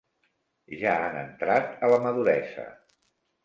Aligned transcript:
Ja 0.83 0.93
han 1.03 1.19
entrat 1.25 1.77
a 1.89 1.93
la 1.95 2.03
maduresa. 2.09 2.69